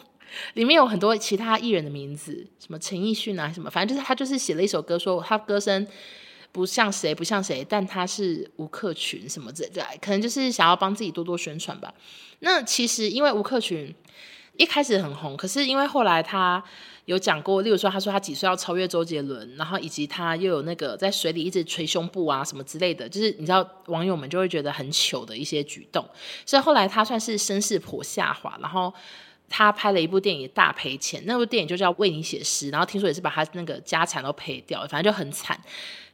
[0.53, 5.87] 里面有很多其他艺人的名字，什么陈奕迅啊，什么，反正就是他就是写了一首歌，说他歌声。
[6.51, 11.93] 不像谁不像谁，但他是吴克群什么之类，可能就是想要帮自己多多宣传吧。
[12.39, 13.93] 那其实因为吴克群
[14.57, 16.63] 一开始很红，可是因为后来他
[17.05, 26.07] 有讲过，例如说他说他几岁要超越周杰伦，然后以及他又有那个在水里一直捶胸部啊什么之类的，就是你知道网友们就会觉得很糗的一些举动，
[26.45, 28.93] 所以后来他算是声势颇下滑，然后。
[29.51, 35.59] 他拍了一部电影大赔钱，那部电影就叫《为你写诗》，然后听说也是把他那个家产都赔掉，反正就很惨。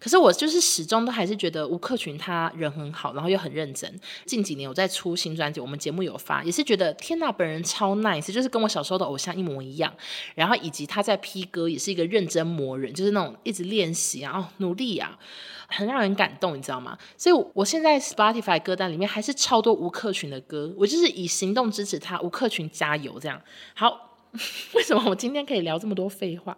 [0.06, 3.92] 可是我就是始终都还是觉得吴克群他人很好，然后又很认真。
[4.24, 9.92] 近几年我在出新专辑，我们节目有发，也是觉得天呐，本人超 nice，就是跟我小时候的偶像一模一样。
[10.36, 15.18] 然后以及他在 P 歌也是一个认真磨人，就是那种一直练习啊，努力啊。
[15.68, 16.96] 很让人感动，你知道吗？
[17.18, 23.42] 所以我现在 Spotify 歌单里面还是超多吴克群的歌，我就是以行动支持他，吴克群加油这样。
[23.74, 24.15] 好，
[24.74, 26.58] 为什么我今天可以聊这么多废话？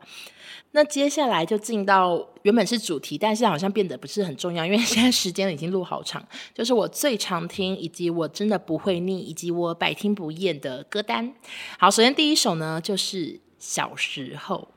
[0.72, 11.34] 那接下来就进到原本是主题，但是好像变得不是很重要，因为现在时间已经录好长， 就是我最常听以及我真的不会腻以及我百听不厌的歌单。
[11.80, 14.68] 好，首先第一首呢就是小时候，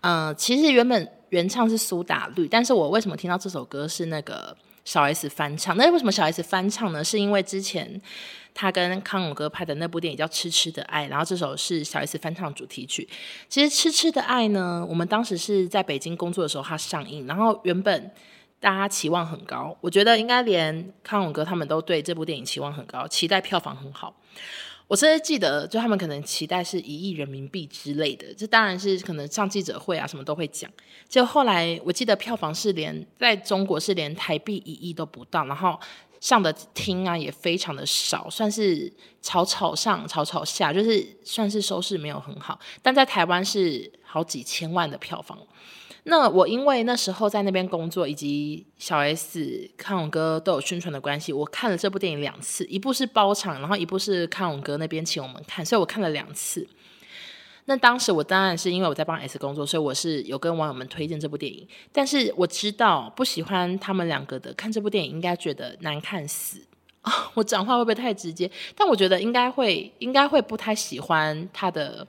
[0.00, 1.10] 嗯、其实原本。
[1.30, 5.76] 原唱是苏打绿，但是我为什么听到这首歌是那个小 S 翻唱？
[5.76, 7.04] 那为什么小 S 翻唱呢？
[7.04, 8.02] 是因为之前
[8.54, 13.08] 他跟康永哥拍的那部电影叫《痴痴的爱》，然后这首是小 S 翻唱主题曲。
[13.48, 18.10] 其实《痴痴的爱》呢，我们当时是在北京工作的时候它上映，然后原本
[18.58, 24.14] 大家期望很高，我觉得应该连康永哥他们都对这部电影期望很高，期待票房很好。
[24.86, 30.68] 我甚至记得，就他们可能期待是一亿人民币之类的，这当然是可能上记者会啊，什么都会讲。
[31.08, 35.78] 就后来我记得票房是连在中国是连台币一亿都不到，然后
[36.20, 42.60] 上的厅啊也非常的少，算是草草上草草下，就是算是收视没有很好。
[42.82, 45.38] 但在台湾是好几千万的票房。
[46.04, 56.66] 那我因为那时候在那边工作，以及小 S、康永哥都有宣传的关系，我看了这部电影两次，一部是包场，然后一部是康永哥那边请我们看，所以我看了两次。
[57.70, 61.64] 那当时我当然是因为我在帮 S 工作，所以我是有跟网友们推荐这部电影。
[61.92, 66.58] 但是我知道不喜欢他们两个的看这部电影，应该觉得难看死、
[67.04, 67.12] 哦！
[67.34, 68.50] 我讲话会不会太直接？
[68.74, 72.04] 但我觉得应该会，应该会不太喜欢他的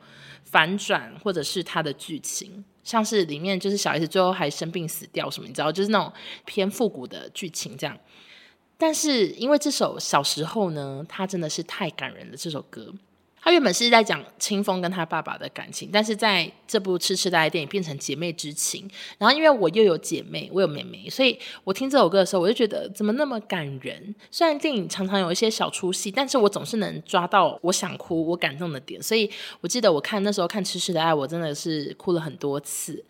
[0.46, 2.66] 反转，或者是他的剧情。
[2.84, 6.12] 像是里面就是小 S 最后还生病死掉什么，你知道，就是那种
[6.44, 7.96] 偏复古的剧情这样。
[8.80, 12.92] 但是因为这首小时候呢，它真的是太感人了，这首歌。
[13.44, 18.88] 他原本是在讲清风跟他爸爸的感情，但是在这部《痴痴的爱》电影变成姐妹之情。
[19.18, 24.14] 然后因为我又有姐妹，我有妹妹，所以我听这首歌的时候，我就觉得怎么那么感人。
[24.30, 29.02] 虽然电影常常有一些小出戏，但是我总是能抓到我想哭、我感动的点。
[29.02, 29.28] 所以
[29.62, 33.04] 我记得我看那时候看《痴痴的爱》，我真的是哭了很多次。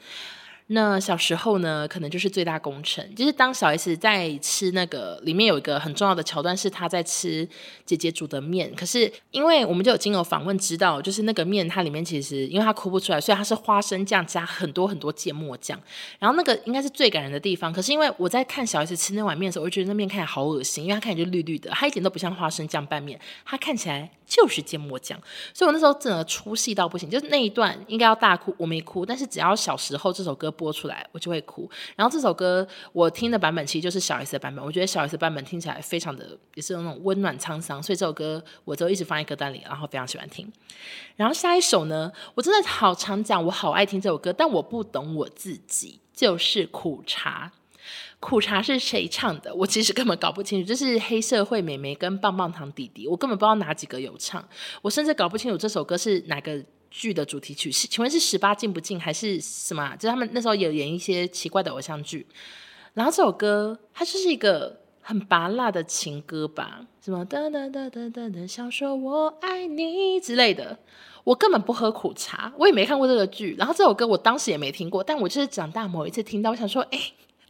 [0.73, 7.47] 那小时候呢，可能就是最大功臣，就是当小 S 在吃那个，里面有一个很重要的桥段，是她在吃
[7.85, 8.73] 姐姐煮的面。
[8.73, 15.77] 可是因为我们就有经由访问知道，就是那个面它里面其实因为它哭不出来，所以它是花生酱加很多很多芥末酱。
[16.19, 17.73] 然后那个应该是最感人的地方。
[17.73, 25.19] 可是因为我在看小 S 吃那碗面的时候，我就觉得那面看起来好恶心，因为它看起来就绿绿的，它一点都不像花生酱拌面，它看起来就是芥末酱。
[25.53, 29.05] 所以我那时候真的出戏到不行，就是那一段应该要大哭，我没哭。
[29.05, 31.67] 但是只要小时候这首歌播出来，我就会哭。
[31.95, 40.51] 然后这首歌我听的版本其实就是小 S 的版本，我觉得小 S 的版本听起来非常的也是那种温暖沧桑，所以这首歌我就一直放在歌单里，然后非常喜欢听。
[41.15, 47.51] 然后下一首呢，我真的好常讲，我好爱听这首歌，但我不懂我自己，就是苦茶。
[48.19, 49.51] 苦茶是谁唱的？
[49.55, 54.47] 我其实根本搞不清楚，就是黑社会美眉跟棒棒糖弟弟，我根本不知道哪几个有唱，
[54.83, 57.71] 我甚至搞不清楚这首歌是哪个剧的主题曲。
[57.71, 59.95] 是，请问是十八禁不禁还是什么？
[59.95, 62.27] 就是他们那时候有演一些奇怪的偶像剧，
[62.93, 66.85] 然后这首歌它就是一个很拔辣的情歌吧？
[67.03, 70.77] 什么哒哒哒哒哒哒，想说我爱你之类的。
[71.23, 76.99] 我根本不喝苦茶，我也没看过这个剧，然后这首歌我当时也没听过，但我就是长大某一次听到，我想说，哎。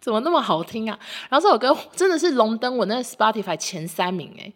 [0.01, 0.99] 怎么那么好听啊？
[1.29, 4.51] 然后这首歌真的是荣登我那个 Spotify 前三名诶，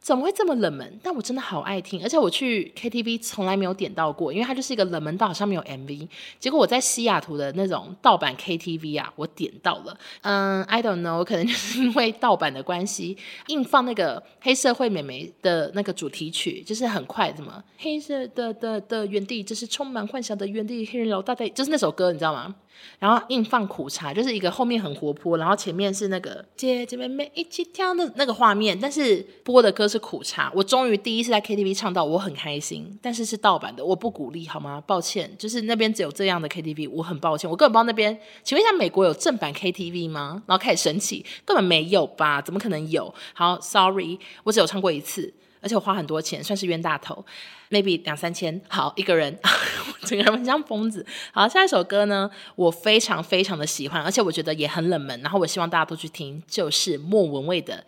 [0.00, 0.98] 怎么会这么冷门？
[1.02, 6.08] 但我真的好爱听，而且我去 KTV 从来没有点到过，因为它就是一个冷门到好像没有 MV。
[6.38, 9.96] 结果我在西雅图的那种盗版 KTV 啊，我点到了。
[10.22, 13.16] 嗯，I don't know，我可能就是因为盗版的关系，
[13.48, 22.54] 硬放那个黑社会美眉的那个主题曲，就是很快什么黑色的的的原地，就是充满幻想的原地，黑人老大队，就是那首歌，你知道吗？
[22.98, 30.50] 然后硬放苦茶，就是一个后面很活泼，然后前面是那个姐姐妹妹一起跳的那个画面，但是播的歌是苦茶。
[30.54, 32.98] 我终于第一次在 KTV 唱到，我很开心。
[33.02, 34.80] 但是是盗版的，我不鼓励好吗？
[34.86, 38.18] 抱歉，就是那边只有这样的 KTV，我很抱歉，我根本不知道那边。
[38.44, 40.42] 请问一下，美国有正版 KTV 吗？
[40.46, 42.40] 然后开始生气，根本没有吧？
[42.40, 43.12] 怎么可能有？
[43.34, 45.34] 好，Sorry，我只有唱过一次。
[45.62, 47.22] 而且我花很多钱，算是冤大头
[47.68, 48.58] ，maybe 两三千。
[48.66, 49.38] 好，一个人，
[50.06, 51.04] 整个人像疯子。
[51.32, 55.20] 好，下一首歌呢，我非常非常的喜欢，而且我觉得也很冷门。
[55.20, 57.74] 然后我希望大家都去听，就是莫文蔚的《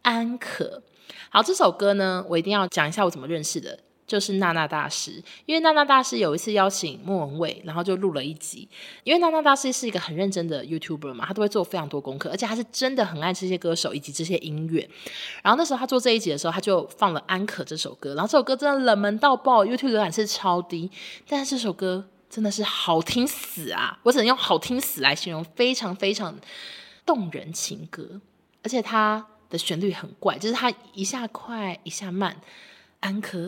[0.00, 0.64] 安可》。
[1.28, 3.78] 好，这首歌呢，我一定要讲一下我怎么认识的。
[4.06, 8.68] 就是娜娜大师，因为娜娜大师有一次邀请莫文蔚，然后就录了一集。
[9.04, 14.80] 因为娜娜大师是一个很认真的 YouTuber 嘛，他都会做非常多功课，而且他是真的很爱这些歌手以及这些音乐。
[15.44, 20.90] 然后那时候他做这一集的时候，他就放了《安可》这首歌，然后这首歌真的冷门到爆，YouTube 浏览是超低，
[21.28, 23.96] 但是这首歌真的是好听死啊！
[24.02, 26.36] 我只能用好听死来形容，非常非常
[27.06, 28.20] 动人情歌，
[28.64, 32.36] 而且它的旋律很怪，就是它一下快一下慢。
[33.00, 33.38] 安可，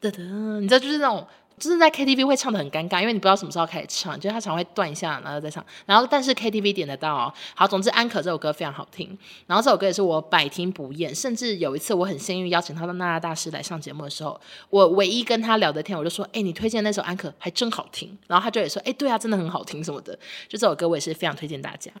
[0.00, 1.24] 噔噔，你知道就是那种，
[1.60, 7.32] 就是在 KTV 会唱得很尴尬，因为你不知道什么时候开始唱，就是他常会断一下，然后再唱，然后但是 KTV 点得到哦。
[7.54, 21.92] 好，总之安可这首歌非常好听，然后这首歌也是我百听不厌，甚至有一次我很幸运邀请他的娜娜大师来上节目的时候，我唯一跟他聊的天，我就说，哎，你推荐那首安可还真好听，然后他就也说，哎，对啊，真的很好听什么的，就这首歌我也是非常推荐大家。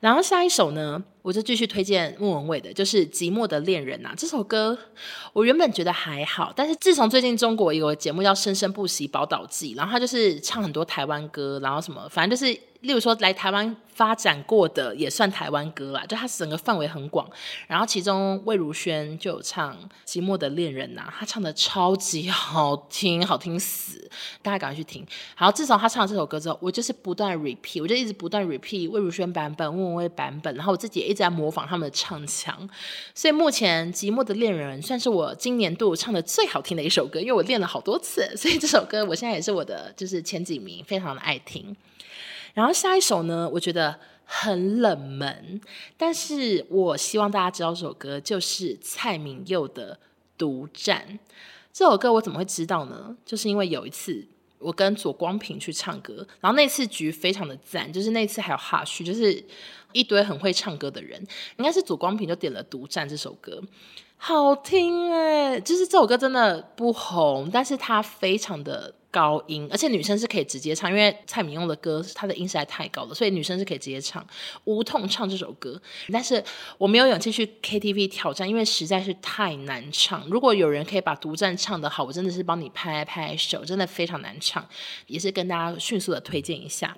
[0.00, 4.12] 然后下一首呢，我就继续推荐莫文蔚的，就是《寂寞的恋人》呐。
[4.16, 4.76] 这首歌
[5.32, 12.58] 我原本觉得还好，但是自从最近中国有个节目叫《生生不息宝岛季》，然后他就是唱很多台湾歌，然后什么，反正就是。
[12.80, 17.28] 例如说来台湾发展过的也算台湾歌啦，就它整个范围很广。
[17.66, 25.06] 然后其中魏如萱就有唱《寂寞的恋人》呐，她唱的超级好听，好听死，大家赶快去听。
[25.34, 32.66] 好，自从她唱了这首歌之后，我就是不断 repeat，我就一直不断 repeat 魏如萱版本、莫文蔚版本，然后我自己也一直在模仿他们的唱腔。
[33.14, 41.76] 所以目前《寂寞的恋人》算是我今年度唱的最好听的一首歌，因为我练了好多次，所以这首歌我现在也是我的就是前几名，非常的爱听。
[42.54, 45.60] 然后下一首呢，我觉得很冷门，
[45.96, 49.94] 但是我希望大家知道这首歌就是蔡明佑的
[50.38, 51.04] 《独占》。
[51.72, 53.16] 这首歌我怎么会知道呢？
[53.24, 54.26] 就是因为有一次
[54.58, 59.44] 我跟左光平去唱歌，然后那次局非常的赞，就是那次还有哈旭，就是
[59.92, 61.20] 一堆很会唱歌的人，
[61.56, 63.62] 应该是左光平就点了《独占》这首歌，
[64.16, 68.94] 好听哎，就是这首歌真的不红，但是它非常的。
[69.10, 74.24] 高音，而且女生是可以直接唱，因为蔡明用的歌，她的音实在太高了，所以女生是可以直接唱，
[74.64, 75.80] 无痛唱这首歌。
[76.12, 76.42] 但是
[76.78, 80.26] 我没有勇气去 KTV 挑战，因为实在是太难唱。
[80.28, 84.64] 如果有人可以把独占唱得好，我真的是帮你拍拍手，真的非常难唱，
[85.06, 86.96] 也是跟大家迅速的推荐一下。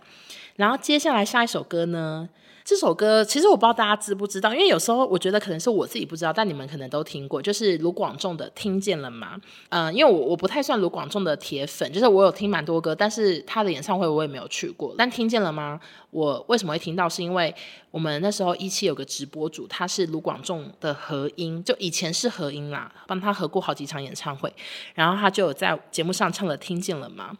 [0.56, 2.28] 然后接下来下一首歌呢？
[2.64, 9.36] 这首歌其实我不知道大家知不知道，因为有时候我觉得可能是我自己不知道，但你们可能都听过，就是卢广仲的《听见了吗》。
[9.70, 14.94] 嗯，因为我我不太算卢广仲的铁粉，就是我有听蛮多歌，但是他的演唱会我也没有去过。
[14.96, 15.78] 但《听见了吗》，
[16.10, 17.08] 我为什么会听到？
[17.08, 17.52] 是因为
[17.90, 24.52] 我们那时候一期有个直播主，他是卢广仲的合音，就以前是合音啦，帮他合过好几场演唱会，
[24.94, 27.30] 然后他就有在节目上唱了《听见了吗》，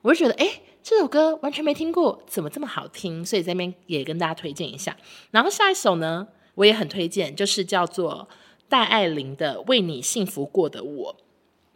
[0.00, 0.46] 我就觉得哎。
[0.46, 3.24] 诶这首歌完全没听过，怎么这么好听？
[3.24, 4.96] 所以这边也跟大家推荐一下。
[5.30, 8.28] 然后下一首呢，我也很推荐，就是叫做
[8.68, 11.14] 戴爱玲的《为你幸福过的我》。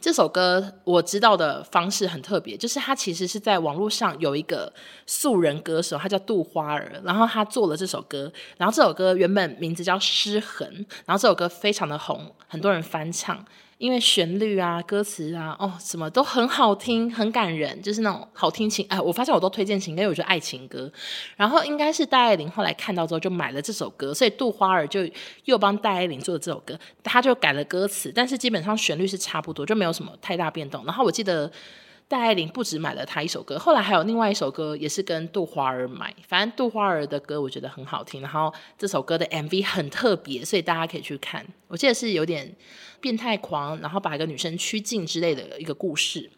[0.00, 4.72] 这首歌我知道的方式很特别，就是他其实是在网络上有一个
[5.06, 10.68] 素人歌手，他叫杜花儿，然后他做了这首歌，然后这首歌原本名字叫《失衡》，
[11.06, 13.44] 然后这首歌非常的红，很多人翻唱。
[13.78, 18.86] 因为旋律啊、歌词啊，哦，什么都很好听，很感人，就是那种好听情。
[18.88, 20.90] 哎，我发现我都推荐情歌，因为我觉得爱情歌。
[21.36, 25.00] 然后应该是戴爱玲后来看到之后就买了这首歌，所以杜花儿就
[25.44, 30.84] 又帮戴爱玲做了这首歌，他就改了歌词，但是基本上旋律是差不多，就没有什么太大变动。
[30.84, 31.50] 然后我记得。
[32.08, 36.14] 戴爱玲不止买了他一首歌，后来还有另外一首歌也是跟杜花儿买。
[36.26, 41.44] 反正杜花儿的歌我觉得很好听，然后这首歌的 MV 很特别，所以大家可以去看。
[41.66, 42.54] 我记得是有点
[43.00, 46.30] 变态狂，然后把一个女生拘禁之类的一个故事。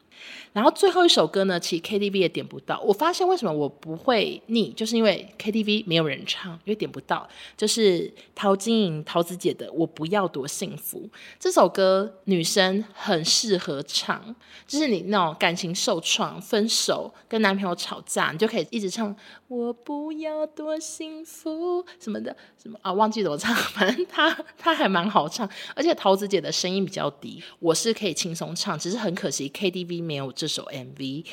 [0.53, 2.81] 然后最后一首歌呢，其实 KTV 也点不到。
[2.81, 7.29] 我发现为什么我不会腻，就是因为 KTV 没有人唱，因为点不到。
[7.57, 11.01] 就是陶晶莹、陶子姐的《我不要多幸福》
[11.39, 14.35] 这首歌，女生很适合唱。
[14.67, 19.15] 就是你那种感情受创、分手、跟男朋友吵架，你就可以一直唱
[19.49, 25.49] 《我不要多幸福》什么的，什么啊，忘记怎么唱， 反正她她还蛮好唱。
[25.75, 31.27] 而且陶子姐的声音比较低，我是可以轻松唱，只是很可惜 KTV 没有这首 MV，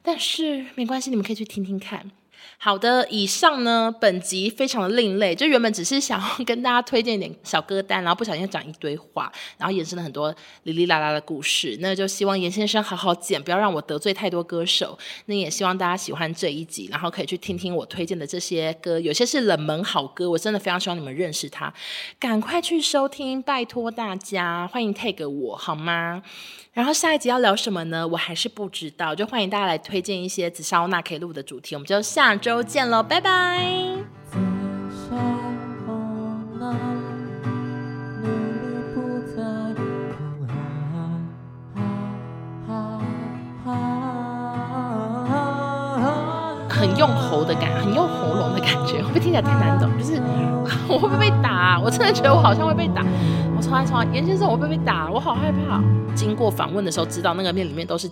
[0.00, 2.12] 但是没关系，你们可以去听听看。
[2.58, 11.76] 好的，以上呢，本集非常的另类，就原本只是想要跟大家推荐一点小歌单，然后不小心讲一堆话，然后衍生了很多哩哩啦啦的故事。
[11.80, 14.96] 那就希望严先生好好剪，不要让我得罪太多歌手。
[15.26, 21.72] 那也希望大家喜欢这一集，然后可以去听听我推荐的这些歌，有些是冷门好歌，我真的非常希望你们认识他，
[22.18, 26.22] 赶快去收听，拜托大家，欢迎 tag 我好吗？
[26.76, 28.06] 然后下一集要聊什么呢？
[28.06, 33.96] 我还是不知道，就欢迎大家来推荐一些紫砂欧娜可以录的主题，我们就下周见喽，拜拜。
[46.98, 49.90] 用喉的感，很用喉咙的感觉，会不会听起来太难懂？
[49.98, 50.20] 就是
[50.88, 51.80] 我会不会被打？
[51.82, 53.04] 我真的觉得我好像会被打。
[53.56, 55.10] 我从来从来，严先生，我会不会被打？
[55.10, 55.82] 我好害怕。
[56.14, 58.10] 经过访问的时候，知道那个面里面都是，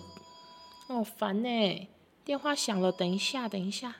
[0.89, 1.89] 好烦呢。
[2.24, 3.93] 电话响了，等一下，等一下。